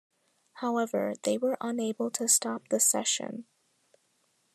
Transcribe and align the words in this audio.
However, 0.53 1.13
they 1.21 1.37
were 1.37 1.57
unable 1.61 2.09
to 2.09 2.27
stop 2.27 2.69
the 2.69 2.79
session. 2.79 3.45